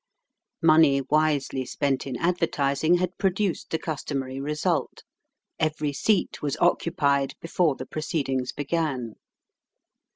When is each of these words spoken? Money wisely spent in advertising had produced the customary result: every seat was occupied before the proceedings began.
Money 0.63 1.03
wisely 1.11 1.63
spent 1.63 2.07
in 2.07 2.15
advertising 2.17 2.95
had 2.95 3.15
produced 3.19 3.69
the 3.69 3.77
customary 3.77 4.39
result: 4.39 5.03
every 5.59 5.93
seat 5.93 6.41
was 6.41 6.57
occupied 6.57 7.35
before 7.39 7.75
the 7.75 7.85
proceedings 7.85 8.51
began. 8.51 9.13